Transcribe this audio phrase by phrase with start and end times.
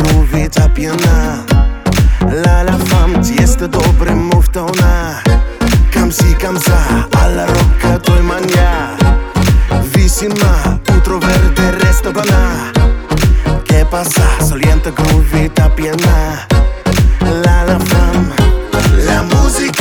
[0.00, 1.38] Крові та п'яна,
[2.22, 5.22] ла-ла фам, тісто добре, мов тона
[5.94, 6.78] Камзі, камза,
[7.12, 8.98] алла рока, той маня
[9.96, 12.72] Вісіма, утро верде, реста бана
[13.68, 14.26] Ке паса,
[15.54, 16.38] та п'яна
[17.22, 18.32] Ла-ла фам,
[19.06, 19.79] ла музика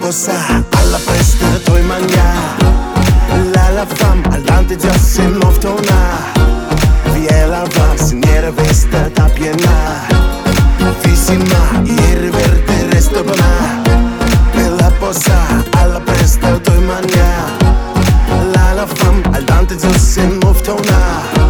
[0.00, 2.56] posa alla festa toi magna
[3.52, 5.98] La la fam al dante già se moftona
[7.12, 10.06] Vie la va signera vesta da piena.
[11.00, 13.82] Fissima ieri verde resto bona
[14.54, 15.38] Bella posa
[15.72, 17.28] alla festa toi magna
[18.52, 21.49] La la fam al dante già se moftona